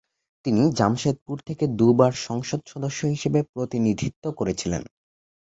[0.45, 4.83] তিনি জামশেদপুর থেকে দু'বার সংসদ সদস্য হিসাবে প্রতিনিধিত্ব করেছিলেন।